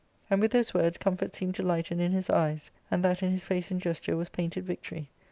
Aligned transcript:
And 0.31 0.41
with 0.41 0.49
those 0.49 0.73
words 0.73 0.97
comfort 0.97 1.35
seemed 1.35 1.53
to 1.53 1.61
lighten 1.61 1.99
in 1.99 2.11
his 2.11 2.27
eyes; 2.27 2.71
and 2.89 3.05
that 3.05 3.21
in 3.21 3.29
his 3.31 3.43
face 3.43 3.69
and 3.69 3.79
gesture 3.79 4.17
was 4.17 4.29
painted 4.29 4.65
victory. 4.65 5.11